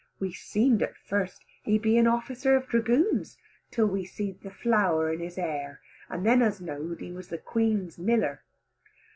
We 0.19 0.33
seemed 0.33 0.81
at 0.81 0.97
first 0.97 1.45
he 1.61 1.77
be 1.77 1.95
an 1.99 2.07
officer 2.07 2.55
of 2.55 2.67
dragoons, 2.67 3.37
till 3.69 3.85
we 3.85 4.03
see'd 4.03 4.41
the 4.41 4.49
flour 4.49 5.13
in 5.13 5.19
his 5.19 5.35
hair, 5.35 5.79
and 6.09 6.25
then 6.25 6.41
us 6.41 6.59
knowed 6.59 7.01
he 7.01 7.11
was 7.11 7.27
the 7.27 7.37
Queen's 7.37 7.99
miller. 7.99 8.41